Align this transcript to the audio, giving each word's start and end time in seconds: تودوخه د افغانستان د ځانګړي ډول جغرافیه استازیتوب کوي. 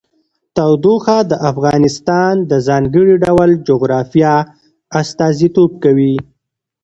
تودوخه 0.55 1.17
د 1.31 1.33
افغانستان 1.51 2.33
د 2.51 2.53
ځانګړي 2.67 3.13
ډول 3.25 3.49
جغرافیه 3.67 4.35
استازیتوب 5.01 5.71
کوي. 5.83 6.15